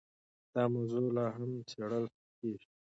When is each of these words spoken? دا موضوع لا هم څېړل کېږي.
دا 0.53 0.63
موضوع 0.73 1.03
لا 1.15 1.25
هم 1.35 1.51
څېړل 1.69 2.05
کېږي. 2.37 2.67